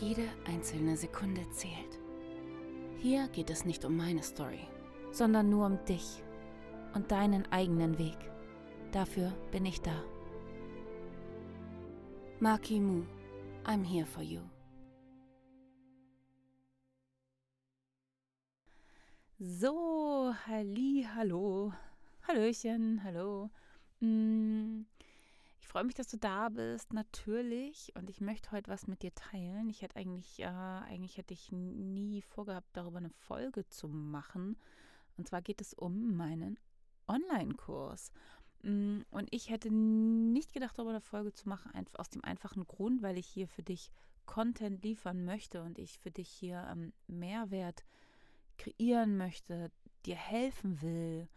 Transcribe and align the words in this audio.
Jede 0.00 0.28
einzelne 0.46 0.96
Sekunde 0.96 1.48
zählt. 1.50 1.98
Hier 2.98 3.28
geht 3.28 3.50
es 3.50 3.64
nicht 3.64 3.84
um 3.84 3.96
meine 3.96 4.22
Story, 4.22 4.66
sondern 5.10 5.50
nur 5.50 5.66
um 5.66 5.84
dich 5.84 6.22
und 6.94 7.10
deinen 7.10 7.50
eigenen 7.52 7.98
Weg. 7.98 8.16
Dafür 8.90 9.32
bin 9.50 9.66
ich 9.66 9.80
da. 9.80 10.02
Maki 12.40 12.80
Mu, 12.80 13.04
I'm 13.64 13.84
here 13.84 14.06
for 14.06 14.22
you. 14.22 14.40
So, 19.38 20.34
halli, 20.46 21.06
hallo. 21.14 21.72
Hallöchen, 22.28 23.02
hallo. 23.02 23.50
Ich 24.00 24.91
freue 25.72 25.84
mich, 25.84 25.94
dass 25.94 26.08
du 26.08 26.18
da 26.18 26.50
bist, 26.50 26.92
natürlich. 26.92 27.92
Und 27.96 28.10
ich 28.10 28.20
möchte 28.20 28.50
heute 28.50 28.70
was 28.70 28.86
mit 28.86 29.02
dir 29.02 29.14
teilen. 29.14 29.70
Ich 29.70 29.80
hätte 29.80 29.96
eigentlich, 29.96 30.38
äh, 30.40 30.44
eigentlich 30.44 31.16
hätte 31.16 31.32
ich 31.32 31.50
nie 31.50 32.20
vorgehabt, 32.20 32.68
darüber 32.74 32.98
eine 32.98 33.08
Folge 33.08 33.66
zu 33.66 33.88
machen. 33.88 34.58
Und 35.16 35.28
zwar 35.28 35.40
geht 35.40 35.62
es 35.62 35.72
um 35.72 36.14
meinen 36.14 36.58
Online-Kurs. 37.08 38.12
Mm, 38.62 39.00
und 39.10 39.28
ich 39.30 39.48
hätte 39.48 39.70
nicht 39.72 40.52
gedacht, 40.52 40.76
darüber 40.76 40.90
eine 40.90 41.00
Folge 41.00 41.32
zu 41.32 41.48
machen, 41.48 41.72
aus 41.94 42.10
dem 42.10 42.22
einfachen 42.22 42.66
Grund, 42.66 43.00
weil 43.00 43.16
ich 43.16 43.26
hier 43.26 43.48
für 43.48 43.62
dich 43.62 43.90
Content 44.26 44.84
liefern 44.84 45.24
möchte 45.24 45.62
und 45.62 45.78
ich 45.78 45.98
für 45.98 46.10
dich 46.10 46.28
hier 46.28 46.68
ähm, 46.70 46.92
Mehrwert 47.06 47.82
kreieren 48.58 49.16
möchte, 49.16 49.72
dir 50.04 50.16
helfen 50.16 50.82
will, 50.82 51.28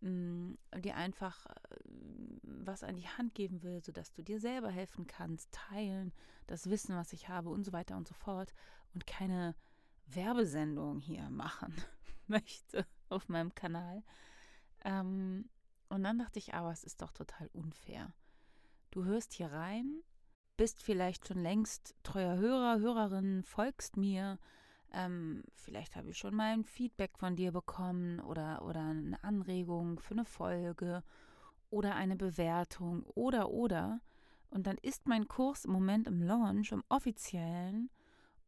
mm, 0.00 0.54
dir 0.82 0.96
einfach 0.96 1.46
äh, 1.46 1.76
was 2.46 2.82
an 2.82 2.96
die 2.96 3.08
Hand 3.08 3.34
geben 3.34 3.62
will, 3.62 3.82
sodass 3.82 4.12
du 4.12 4.22
dir 4.22 4.40
selber 4.40 4.70
helfen 4.70 5.06
kannst, 5.06 5.52
teilen, 5.52 6.12
das 6.46 6.70
Wissen, 6.70 6.96
was 6.96 7.12
ich 7.12 7.28
habe 7.28 7.50
und 7.50 7.64
so 7.64 7.72
weiter 7.72 7.96
und 7.96 8.06
so 8.06 8.14
fort 8.14 8.54
und 8.94 9.06
keine 9.06 9.54
Werbesendung 10.06 11.00
hier 11.00 11.28
machen 11.30 11.74
möchte 12.26 12.86
auf 13.08 13.28
meinem 13.28 13.54
Kanal. 13.54 14.02
Ähm, 14.84 15.48
und 15.88 16.02
dann 16.02 16.18
dachte 16.18 16.38
ich, 16.38 16.54
aber 16.54 16.70
es 16.70 16.84
ist 16.84 17.02
doch 17.02 17.12
total 17.12 17.48
unfair. 17.52 18.12
Du 18.90 19.04
hörst 19.04 19.32
hier 19.32 19.52
rein, 19.52 20.02
bist 20.56 20.82
vielleicht 20.82 21.26
schon 21.26 21.38
längst 21.38 21.94
treuer 22.02 22.36
Hörer, 22.36 22.78
Hörerin, 22.80 23.42
folgst 23.42 23.96
mir, 23.96 24.38
ähm, 24.92 25.44
vielleicht 25.52 25.96
habe 25.96 26.10
ich 26.10 26.18
schon 26.18 26.34
mal 26.34 26.52
ein 26.52 26.64
Feedback 26.64 27.18
von 27.18 27.36
dir 27.36 27.52
bekommen 27.52 28.20
oder, 28.20 28.62
oder 28.64 28.80
eine 28.80 29.22
Anregung 29.22 29.98
für 29.98 30.14
eine 30.14 30.24
Folge 30.24 31.02
oder 31.70 31.94
eine 31.94 32.16
Bewertung 32.16 33.04
oder 33.14 33.50
oder. 33.50 34.00
Und 34.50 34.66
dann 34.66 34.78
ist 34.78 35.06
mein 35.06 35.28
Kurs 35.28 35.64
im 35.64 35.72
Moment 35.72 36.06
im 36.06 36.22
Launch, 36.22 36.72
im 36.72 36.84
offiziellen 36.88 37.90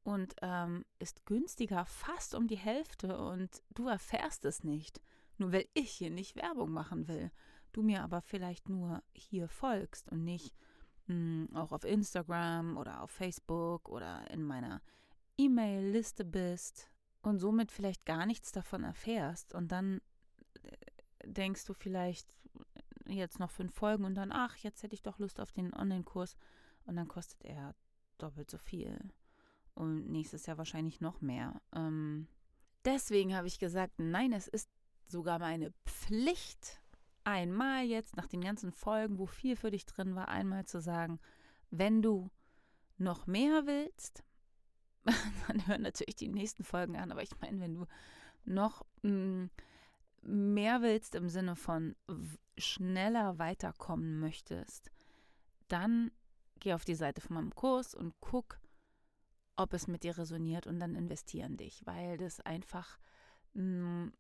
und 0.04 0.34
ähm, 0.42 0.84
ist 0.98 1.26
günstiger 1.26 1.84
fast 1.84 2.34
um 2.34 2.46
die 2.46 2.56
Hälfte 2.56 3.18
und 3.18 3.62
du 3.74 3.88
erfährst 3.88 4.44
es 4.44 4.64
nicht, 4.64 5.02
nur 5.36 5.52
weil 5.52 5.66
ich 5.74 5.90
hier 5.90 6.10
nicht 6.10 6.36
Werbung 6.36 6.70
machen 6.70 7.08
will. 7.08 7.30
Du 7.72 7.82
mir 7.82 8.02
aber 8.02 8.22
vielleicht 8.22 8.68
nur 8.68 9.02
hier 9.12 9.48
folgst 9.48 10.10
und 10.10 10.24
nicht 10.24 10.54
mh, 11.08 11.48
hm, 11.48 11.56
auch 11.56 11.72
auf 11.72 11.84
Instagram 11.84 12.76
oder 12.78 13.02
auf 13.02 13.10
Facebook 13.10 13.88
oder 13.88 14.30
in 14.30 14.42
meiner 14.42 14.80
E-Mail-Liste 15.36 16.24
bist 16.24 16.90
und 17.22 17.38
somit 17.38 17.70
vielleicht 17.70 18.06
gar 18.06 18.24
nichts 18.26 18.52
davon 18.52 18.84
erfährst 18.84 19.52
und 19.54 19.70
dann 19.70 20.00
äh, 20.62 21.26
denkst 21.26 21.66
du 21.66 21.74
vielleicht 21.74 22.34
jetzt 23.08 23.38
noch 23.38 23.50
fünf 23.50 23.74
Folgen 23.74 24.04
und 24.04 24.14
dann, 24.14 24.32
ach, 24.32 24.56
jetzt 24.56 24.82
hätte 24.82 24.94
ich 24.94 25.02
doch 25.02 25.18
Lust 25.18 25.40
auf 25.40 25.52
den 25.52 25.74
Online-Kurs 25.74 26.36
und 26.86 26.96
dann 26.96 27.08
kostet 27.08 27.44
er 27.44 27.74
doppelt 28.18 28.50
so 28.50 28.58
viel 28.58 28.98
und 29.74 30.10
nächstes 30.10 30.46
Jahr 30.46 30.58
wahrscheinlich 30.58 31.00
noch 31.00 31.20
mehr. 31.20 31.60
Ähm, 31.74 32.26
deswegen 32.84 33.34
habe 33.34 33.46
ich 33.46 33.58
gesagt, 33.58 33.94
nein, 33.98 34.32
es 34.32 34.48
ist 34.48 34.68
sogar 35.06 35.38
meine 35.38 35.72
Pflicht, 35.86 36.80
einmal 37.24 37.84
jetzt 37.84 38.16
nach 38.16 38.26
den 38.26 38.40
ganzen 38.40 38.72
Folgen, 38.72 39.18
wo 39.18 39.26
viel 39.26 39.54
für 39.56 39.70
dich 39.70 39.86
drin 39.86 40.14
war, 40.14 40.28
einmal 40.28 40.64
zu 40.64 40.80
sagen, 40.80 41.20
wenn 41.70 42.02
du 42.02 42.30
noch 42.96 43.26
mehr 43.26 43.66
willst, 43.66 44.24
dann 45.46 45.66
hören 45.66 45.82
natürlich 45.82 46.16
die 46.16 46.28
nächsten 46.28 46.64
Folgen 46.64 46.96
an. 46.96 47.12
Aber 47.12 47.22
ich 47.22 47.38
meine, 47.40 47.60
wenn 47.60 47.74
du 47.74 47.86
noch 48.44 48.84
mh, 49.02 49.10
mm, 49.12 49.50
mehr 50.22 50.82
willst 50.82 51.14
im 51.14 51.28
Sinne 51.28 51.56
von 51.56 51.96
schneller 52.56 53.38
weiterkommen 53.38 54.18
möchtest, 54.20 54.90
dann 55.68 56.10
geh 56.60 56.72
auf 56.72 56.84
die 56.84 56.94
Seite 56.94 57.20
von 57.20 57.34
meinem 57.34 57.54
Kurs 57.54 57.94
und 57.94 58.14
guck, 58.20 58.60
ob 59.56 59.72
es 59.72 59.86
mit 59.86 60.02
dir 60.02 60.16
resoniert 60.16 60.66
und 60.66 60.80
dann 60.80 60.94
investieren 60.94 61.56
dich, 61.56 61.84
weil 61.84 62.16
das 62.16 62.40
einfach 62.40 62.98
mh, 63.54 63.62
mm, 63.62 64.12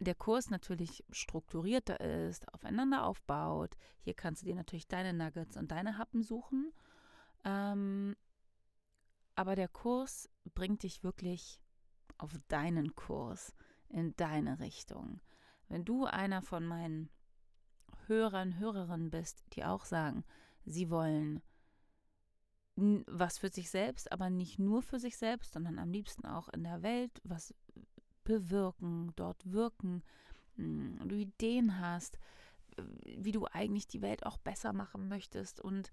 der 0.00 0.14
Kurs 0.14 0.48
natürlich 0.48 1.04
strukturierter 1.10 2.00
ist, 2.00 2.52
aufeinander 2.54 3.04
aufbaut. 3.04 3.76
Hier 4.00 4.14
kannst 4.14 4.40
du 4.40 4.46
dir 4.46 4.54
natürlich 4.54 4.88
deine 4.88 5.12
Nuggets 5.12 5.58
und 5.58 5.70
deine 5.70 5.98
Happen 5.98 6.22
suchen. 6.22 6.72
Ähm, 7.44 8.16
aber 9.34 9.56
der 9.56 9.68
Kurs 9.68 10.30
bringt 10.54 10.84
dich 10.84 11.04
wirklich 11.04 11.60
auf 12.16 12.32
deinen 12.48 12.94
Kurs, 12.94 13.54
in 13.90 14.16
deine 14.16 14.60
Richtung. 14.60 15.20
Wenn 15.70 15.84
du 15.84 16.04
einer 16.04 16.42
von 16.42 16.66
meinen 16.66 17.08
Hörern, 18.06 18.58
Hörerinnen 18.58 19.10
bist, 19.10 19.44
die 19.52 19.64
auch 19.64 19.84
sagen, 19.84 20.24
sie 20.66 20.90
wollen 20.90 21.40
was 23.06 23.38
für 23.38 23.50
sich 23.50 23.70
selbst, 23.70 24.10
aber 24.10 24.30
nicht 24.30 24.58
nur 24.58 24.82
für 24.82 24.98
sich 24.98 25.16
selbst, 25.16 25.52
sondern 25.52 25.78
am 25.78 25.90
liebsten 25.90 26.26
auch 26.26 26.48
in 26.48 26.64
der 26.64 26.82
Welt 26.82 27.20
was 27.24 27.54
bewirken, 28.24 29.12
dort 29.16 29.52
wirken, 29.52 30.02
hm, 30.56 30.98
du 31.06 31.14
Ideen 31.14 31.78
hast, 31.78 32.18
wie 33.04 33.32
du 33.32 33.46
eigentlich 33.46 33.86
die 33.86 34.02
Welt 34.02 34.26
auch 34.26 34.38
besser 34.38 34.72
machen 34.72 35.08
möchtest 35.08 35.60
und 35.60 35.92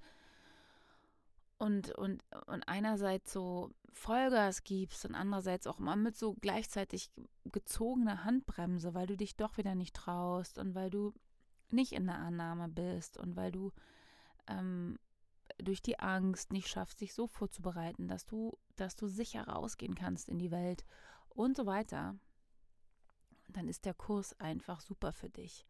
und, 1.60 1.92
und, 1.92 2.24
und 2.46 2.68
einerseits 2.68 3.32
so 3.32 3.72
Vollgas 3.92 4.64
gibst 4.64 5.06
und 5.06 5.16
andererseits 5.16 5.66
auch 5.68 5.80
mal 5.80 5.96
mit 5.96 6.16
so 6.16 6.36
gleichzeitig 6.36 7.12
gezogener 7.46 8.24
Handbremse, 8.24 8.94
weil 8.94 9.08
du 9.08 9.18
dich 9.18 9.36
doch 9.36 9.58
wieder 9.58 9.76
nicht 9.76 9.96
traust 9.96 10.60
und 10.60 10.76
weil 10.76 10.90
du 10.90 11.14
nicht 11.70 11.94
in 11.94 12.06
der 12.06 12.20
Annahme 12.20 12.70
bist 12.70 13.18
und 13.18 13.36
weil 13.36 13.52
du 13.52 13.72
ähm, 14.48 15.00
durch 15.58 15.82
die 15.82 16.00
Angst 16.00 16.54
nicht 16.54 16.68
schaffst, 16.68 17.02
dich 17.02 17.14
so 17.14 17.28
vorzubereiten, 17.28 18.08
dass 18.08 18.26
du, 18.26 18.58
dass 18.76 18.96
du 18.96 19.08
sicher 19.08 19.48
rausgehen 19.48 19.96
kannst 19.96 20.30
in 20.30 20.38
die 20.38 20.52
Welt 20.52 20.86
und 21.30 21.58
so 21.58 21.66
weiter, 21.66 22.16
dann 23.50 23.68
ist 23.68 23.86
der 23.86 23.94
Kurs 23.94 24.40
einfach 24.40 24.82
super 24.82 25.12
für 25.12 25.30
dich 25.30 25.66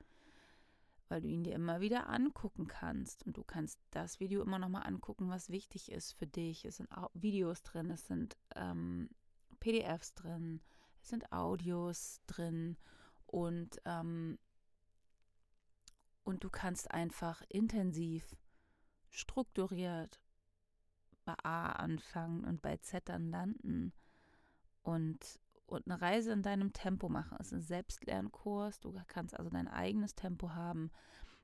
weil 1.10 1.22
du 1.22 1.28
ihn 1.28 1.44
dir 1.44 1.54
immer 1.54 1.80
wieder 1.80 2.10
angucken 2.10 2.68
kannst. 2.68 3.26
Und 3.26 3.38
du 3.38 3.44
kannst 3.44 3.80
das 3.92 4.20
Video 4.20 4.42
immer 4.42 4.60
noch 4.60 4.70
mal 4.70 4.82
angucken, 4.82 5.30
was 5.30 5.50
wichtig 5.50 5.92
ist 5.92 6.14
für 6.14 6.28
dich. 6.28 6.66
Es 6.66 6.78
sind 6.78 6.90
Videos 7.14 7.64
drin, 7.64 7.90
es 7.92 8.08
sind 8.08 8.38
ähm, 8.56 9.10
PDFs 9.60 10.14
drin, 10.16 10.62
es 11.02 11.10
sind 11.10 11.32
Audios 11.32 12.22
drin 12.28 12.78
und, 13.26 13.82
ähm, 13.86 14.38
und 16.24 16.44
du 16.44 16.50
kannst 16.50 16.92
einfach 16.92 17.42
intensiv, 17.50 18.36
strukturiert 19.10 20.22
bei 21.26 21.36
A 21.44 21.74
anfangen 21.74 22.44
und 22.46 22.62
bei 22.62 22.78
Z 22.78 23.08
dann 23.10 23.30
landen. 23.30 23.94
Und 24.82 25.40
und 25.72 25.88
eine 25.88 26.02
Reise 26.02 26.32
in 26.32 26.42
deinem 26.42 26.74
Tempo 26.74 27.10
machen. 27.10 27.38
Es 27.40 27.48
ist 27.48 27.54
ein 27.54 27.62
Selbstlernkurs. 27.62 28.80
Du 28.80 28.94
kannst 29.08 29.38
also 29.38 29.50
dein 29.50 29.68
eigenes 29.68 30.16
Tempo 30.16 30.52
haben. 30.52 30.92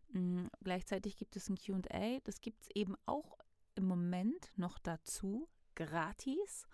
Mhm. 0.09 0.49
Gleichzeitig 0.63 1.17
gibt 1.17 1.35
es 1.35 1.49
ein 1.49 1.57
QA. 1.57 2.19
Das 2.23 2.41
gibt 2.41 2.63
es 2.63 2.69
eben 2.73 2.95
auch 3.05 3.37
im 3.75 3.85
Moment 3.85 4.51
noch 4.55 4.79
dazu, 4.79 5.49
gratis. 5.75 6.67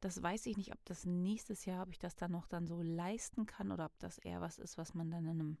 Das 0.00 0.22
weiß 0.22 0.46
ich 0.46 0.56
nicht, 0.56 0.72
ob 0.72 0.84
das 0.84 1.06
nächstes 1.06 1.64
Jahr, 1.64 1.84
ob 1.84 1.90
ich 1.90 1.98
das 1.98 2.16
dann 2.16 2.32
noch 2.32 2.46
dann 2.46 2.66
so 2.66 2.82
leisten 2.82 3.46
kann 3.46 3.72
oder 3.72 3.86
ob 3.86 3.98
das 3.98 4.18
eher 4.18 4.40
was 4.40 4.58
ist, 4.58 4.76
was 4.76 4.94
man 4.94 5.10
dann 5.10 5.24
in 5.24 5.40
einem 5.40 5.58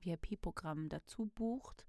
VIP-Programm 0.00 0.88
dazu 0.88 1.26
bucht. 1.26 1.86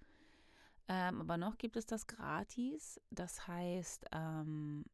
Ähm, 0.88 1.22
aber 1.22 1.38
noch 1.38 1.58
gibt 1.58 1.78
es 1.78 1.86
das 1.86 2.06
gratis. 2.06 3.00
Das 3.10 3.48
heißt, 3.48 4.06
ähm, 4.12 4.86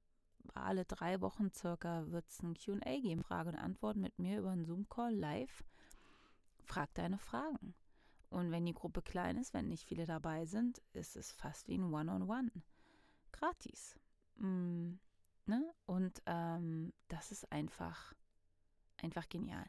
alle 0.64 0.86
drei 0.86 1.22
Wochen 1.22 1.52
circa 1.52 2.10
wird 2.12 2.28
es 2.28 2.42
ein 2.42 2.56
QA 2.56 3.00
geben, 3.00 3.24
Frage 3.24 3.50
und 3.50 3.56
Antwort 3.56 3.98
mit 3.98 4.18
mir 4.20 4.40
über 4.40 4.52
einen 4.52 4.66
Zoom-Call 4.66 5.14
live. 5.14 5.64
Frag 6.64 6.94
deine 6.94 7.18
Fragen. 7.18 7.74
Und 8.30 8.52
wenn 8.52 8.66
die 8.66 8.74
Gruppe 8.74 9.02
klein 9.02 9.38
ist, 9.38 9.54
wenn 9.54 9.70
nicht 9.70 9.86
viele 9.86 10.06
dabei 10.06 10.46
sind, 10.46 10.82
ist 10.94 11.16
es 11.16 11.32
fast 11.32 11.68
wie 11.68 11.78
ein 11.78 11.94
One-on-One. 11.94 12.50
-on 12.50 12.52
-One. 12.52 12.62
Gratis. 13.32 13.96
Mm, 14.36 14.94
ne? 15.46 15.74
Und 15.86 16.22
ähm, 16.26 16.94
das 17.08 17.32
ist 17.32 17.52
einfach, 17.52 18.14
einfach 18.98 19.30
genial. 19.30 19.66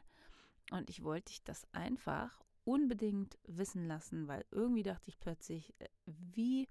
Und 0.71 0.89
ich 0.89 1.03
wollte 1.03 1.29
dich 1.29 1.43
das 1.43 1.65
einfach 1.73 2.41
unbedingt 2.63 3.37
wissen 3.47 3.87
lassen, 3.87 4.27
weil 4.27 4.45
irgendwie 4.51 4.83
dachte 4.83 5.09
ich 5.09 5.19
plötzlich, 5.19 5.73
äh, 5.79 5.87
wie 6.05 6.67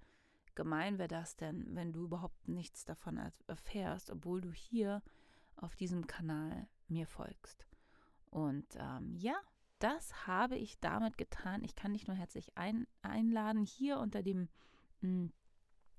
gemein 0.59 0.99
wäre 0.99 1.09
das 1.09 1.37
denn, 1.37 1.65
wenn 1.75 1.93
du 1.93 2.05
überhaupt 2.05 2.49
nichts 2.49 2.85
davon 2.85 3.19
erfährst, 3.47 4.11
obwohl 4.11 4.41
du 4.41 4.53
hier 4.53 5.03
auf 5.57 5.77
diesem 5.77 6.07
Kanal 6.07 6.69
mir 6.89 7.07
folgst. 7.07 7.67
Und 8.31 8.67
ähm, 8.77 9.15
ja, 9.17 9.37
das 9.79 10.27
habe 10.27 10.57
ich 10.57 10.81
damit 10.81 11.17
getan. 11.17 11.63
Ich 11.65 11.77
kann 11.77 11.93
dich 11.93 12.09
nur 12.09 12.17
herzlich 12.17 12.59
ein, 12.59 12.87
einladen. 13.03 13.65
Hier 13.65 13.99
unter 13.99 14.23
dem 14.23 14.49
mh, 15.01 15.09
hm, 15.09 15.33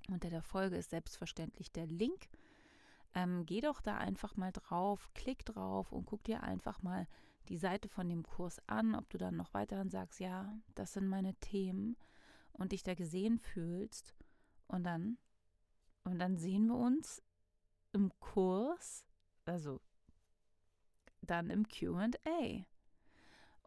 unter 0.10 0.30
der 0.30 0.42
Folge 0.42 0.76
ist 0.76 0.90
selbstverständlich 0.90 1.72
der 1.72 1.88
Link. 1.88 2.30
Ähm, 3.16 3.46
geh 3.46 3.62
doch 3.62 3.82
da 3.82 3.98
einfach 3.98 4.36
mal 4.36 4.52
drauf, 4.52 5.10
klick 5.14 5.46
drauf 5.46 5.92
und 5.92 6.06
guck 6.06 6.24
dir 6.24 6.44
einfach 6.44 6.82
mal 6.82 7.08
die 7.48 7.58
Seite 7.58 7.90
von 7.90 8.08
dem 8.10 8.24
Kurs 8.24 8.62
an, 8.68 8.94
ob 8.94 9.10
du 9.10 9.18
dann 9.18 9.36
noch 9.36 9.54
weiterhin 9.54 9.90
sagst, 9.90 10.20
ja, 10.20 10.54
das 10.76 10.94
sind 10.94 11.08
meine 11.08 11.34
Themen 11.36 11.96
und 12.54 12.72
dich 12.72 12.84
da 12.84 12.94
gesehen 12.94 13.40
fühlst. 13.40 14.14
Und 14.69 14.83
dann, 14.83 15.18
und 16.04 16.19
dann 16.19 16.38
sehen 16.38 16.68
wir 16.68 16.75
uns 16.75 17.21
im 17.92 18.12
Kurs, 18.19 19.04
also 19.45 19.81
dann 21.21 21.50
im 21.50 21.68
QA. 21.68 22.66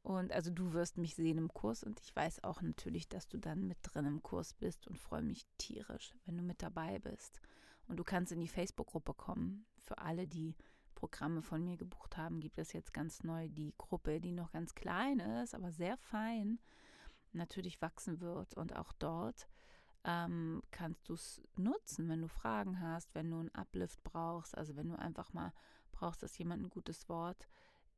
Und 0.03 0.33
also 0.33 0.51
du 0.51 0.73
wirst 0.73 0.97
mich 0.97 1.15
sehen 1.15 1.39
im 1.39 1.53
Kurs 1.53 1.85
und 1.85 2.01
ich 2.01 2.15
weiß 2.15 2.43
auch 2.45 2.63
natürlich, 2.63 3.09
dass 3.09 3.29
du 3.29 3.39
dann 3.39 3.67
mit 3.67 3.79
drin 3.83 4.07
im 4.07 4.23
Kurs 4.23 4.55
bist 4.55 4.87
und 4.89 4.99
freue 4.99 5.23
mich 5.23 5.45
tierisch, 5.59 6.15
wenn 6.25 6.37
du 6.37 6.43
mit 6.43 6.63
dabei 6.63 6.99
bist. 6.99 7.41
Und 7.89 7.99
du 7.99 8.05
kannst 8.05 8.33
in 8.33 8.41
die 8.41 8.49
Facebook-Gruppe 8.49 9.15
kommen. 9.15 9.67
Für 9.79 9.99
alle, 9.99 10.27
die 10.27 10.57
Programme 10.95 11.43
von 11.43 11.65
mir 11.65 11.77
gebucht 11.77 12.17
haben, 12.17 12.41
gibt 12.41 12.59
es 12.59 12.73
jetzt 12.73 12.93
ganz 12.95 13.25
neu 13.25 13.49
die 13.49 13.75
Gruppe, 13.77 14.21
die 14.21 14.33
noch 14.33 14.53
ganz 14.53 14.75
klein 14.75 15.19
ist, 15.19 15.55
aber 15.55 15.73
sehr 15.73 15.97
fein 15.97 16.61
natürlich 17.33 17.83
wachsen 17.83 18.21
wird. 18.21 18.55
Und 18.55 18.77
auch 18.77 18.93
dort 18.93 19.49
ähm, 20.05 20.63
kannst 20.71 21.09
du 21.09 21.15
es 21.15 21.41
nutzen, 21.57 22.09
wenn 22.09 22.23
du 22.23 22.29
Fragen 22.29 22.81
hast, 22.81 23.15
wenn 23.15 23.31
du 23.31 23.39
einen 23.39 23.55
Uplift 23.55 24.03
brauchst, 24.03 24.57
also 24.57 24.77
wenn 24.77 24.89
du 24.89 24.99
einfach 24.99 25.33
mal 25.33 25.53
brauchst, 25.93 26.23
dass 26.23 26.39
jemand 26.39 26.65
ein 26.65 26.71
gutes 26.71 27.09
Wort 27.09 27.47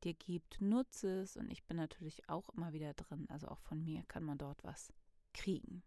dir 0.03 0.13
gibt, 0.13 0.61
nutze 0.61 1.21
es. 1.21 1.37
Und 1.37 1.49
ich 1.51 1.63
bin 1.65 1.77
natürlich 1.77 2.29
auch 2.29 2.49
immer 2.49 2.73
wieder 2.73 2.93
drin. 2.93 3.25
Also 3.29 3.47
auch 3.47 3.59
von 3.59 3.83
mir 3.83 4.03
kann 4.03 4.23
man 4.23 4.37
dort 4.37 4.63
was 4.63 4.93
kriegen. 5.33 5.83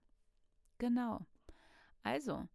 Genau. 0.79 1.25
Also, 2.03 2.49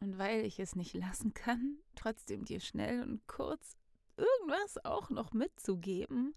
und 0.00 0.18
weil 0.18 0.44
ich 0.44 0.60
es 0.60 0.76
nicht 0.76 0.94
lassen 0.94 1.34
kann, 1.34 1.78
trotzdem 1.94 2.44
dir 2.44 2.60
schnell 2.60 3.02
und 3.02 3.26
kurz 3.26 3.76
irgendwas 4.16 4.84
auch 4.84 5.10
noch 5.10 5.32
mitzugeben, 5.32 6.34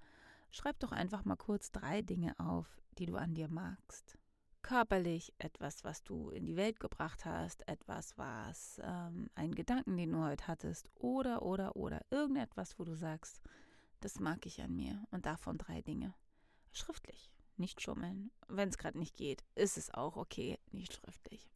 schreib 0.52 0.80
doch 0.80 0.92
einfach 0.92 1.26
mal 1.26 1.36
kurz 1.36 1.72
drei 1.72 2.02
Dinge 2.02 2.38
auf, 2.40 2.82
die 2.98 3.06
du 3.06 3.16
an 3.16 3.34
dir 3.34 3.50
magst. 3.50 4.18
Körperlich 4.64 5.34
etwas, 5.38 5.84
was 5.84 6.04
du 6.04 6.30
in 6.30 6.46
die 6.46 6.56
Welt 6.56 6.80
gebracht 6.80 7.26
hast, 7.26 7.68
etwas, 7.68 8.18
was 8.18 8.82
ähm, 8.84 9.30
ein 9.36 9.54
Gedanken, 9.54 9.98
den 9.98 10.14
du 10.14 10.24
heute 10.24 10.48
hattest, 10.48 10.90
oder, 10.96 11.44
oder, 11.44 11.76
oder 11.76 12.02
irgendetwas, 12.10 12.80
wo 12.80 12.86
du 12.86 12.96
sagst, 12.96 13.42
das 14.00 14.20
mag 14.20 14.46
ich 14.46 14.62
an 14.62 14.76
mir. 14.76 15.04
Und 15.12 15.26
davon 15.26 15.58
drei 15.58 15.82
Dinge. 15.82 16.16
Schriftlich, 16.72 17.30
nicht 17.58 17.82
schummeln. 17.82 18.32
Wenn 18.48 18.70
es 18.70 18.78
gerade 18.78 18.98
nicht 18.98 19.18
geht, 19.18 19.44
ist 19.54 19.78
es 19.78 19.94
auch 19.94 20.16
okay, 20.16 20.58
nicht 20.72 20.94
schriftlich. 20.94 21.50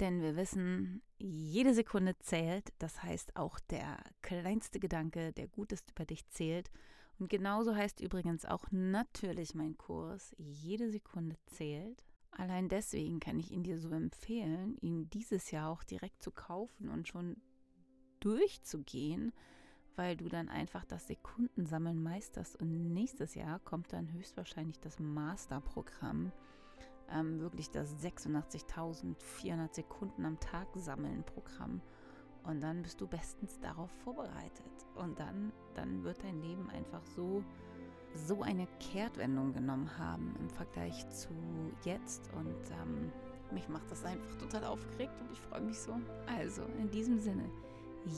Denn 0.00 0.20
wir 0.20 0.36
wissen, 0.36 1.02
jede 1.16 1.74
Sekunde 1.74 2.18
zählt. 2.18 2.72
Das 2.78 3.02
heißt, 3.02 3.36
auch 3.36 3.58
der 3.58 3.98
kleinste 4.22 4.78
Gedanke, 4.78 5.32
der 5.32 5.48
Gutes 5.48 5.84
über 5.90 6.04
dich 6.04 6.28
zählt. 6.28 6.70
Und 7.18 7.28
genauso 7.28 7.74
heißt 7.74 8.00
übrigens 8.00 8.44
auch 8.44 8.66
natürlich 8.70 9.54
mein 9.54 9.76
Kurs, 9.76 10.34
jede 10.38 10.90
Sekunde 10.90 11.36
zählt. 11.46 12.04
Allein 12.30 12.68
deswegen 12.68 13.20
kann 13.20 13.38
ich 13.38 13.50
ihn 13.50 13.64
dir 13.64 13.80
so 13.80 13.90
empfehlen, 13.90 14.76
ihn 14.80 15.10
dieses 15.10 15.50
Jahr 15.50 15.70
auch 15.70 15.82
direkt 15.82 16.22
zu 16.22 16.30
kaufen 16.30 16.88
und 16.88 17.08
schon 17.08 17.36
durchzugehen, 18.20 19.32
weil 19.96 20.16
du 20.16 20.28
dann 20.28 20.48
einfach 20.48 20.84
das 20.84 21.08
Sekundensammeln 21.08 22.00
meisterst. 22.00 22.60
Und 22.60 22.92
nächstes 22.92 23.34
Jahr 23.34 23.58
kommt 23.60 23.92
dann 23.92 24.12
höchstwahrscheinlich 24.12 24.78
das 24.78 24.98
Masterprogramm. 24.98 26.32
Ähm, 27.10 27.40
wirklich 27.40 27.70
das 27.70 27.96
86.400 27.96 29.74
Sekunden 29.74 30.24
am 30.24 30.38
Tag 30.38 30.68
sammeln 30.76 31.24
Programm. 31.24 31.80
Und 32.44 32.60
dann 32.60 32.82
bist 32.82 33.00
du 33.00 33.06
bestens 33.06 33.58
darauf 33.60 33.90
vorbereitet. 34.04 34.86
Und 34.94 35.18
dann, 35.18 35.52
dann 35.74 36.04
wird 36.04 36.22
dein 36.22 36.40
Leben 36.40 36.70
einfach 36.70 37.04
so, 37.04 37.42
so 38.26 38.42
eine 38.42 38.66
Kehrtwendung 38.80 39.52
genommen 39.52 39.90
haben 39.98 40.34
im 40.40 40.50
Vergleich 40.50 41.08
zu 41.10 41.28
jetzt. 41.84 42.30
Und 42.34 42.70
ähm, 42.70 43.12
mich 43.52 43.68
macht 43.68 43.90
das 43.90 44.04
einfach 44.04 44.34
total 44.36 44.64
aufgeregt 44.64 45.14
und 45.20 45.32
ich 45.32 45.40
freue 45.40 45.60
mich 45.60 45.78
so. 45.78 45.92
Also, 46.26 46.62
in 46.78 46.90
diesem 46.90 47.18
Sinne, 47.18 47.44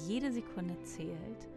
jede 0.06 0.32
Sekunde 0.32 0.76
zählt. 0.85 1.49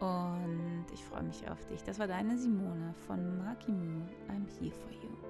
Und 0.00 0.86
ich 0.92 1.04
freue 1.04 1.22
mich 1.22 1.48
auf 1.48 1.64
dich. 1.66 1.82
Das 1.84 1.98
war 1.98 2.08
deine 2.08 2.36
Simone 2.36 2.92
von 3.06 3.38
Marky 3.38 3.70
Moo. 3.70 4.02
I'm 4.28 4.48
here 4.58 4.74
for 4.74 4.90
you. 4.90 5.21